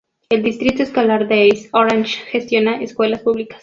El 0.29 0.41
Distrito 0.41 0.81
Escolar 0.81 1.27
de 1.27 1.45
East 1.49 1.69
Orange 1.73 2.21
gestiona 2.23 2.81
escuelas 2.81 3.21
públicas. 3.21 3.59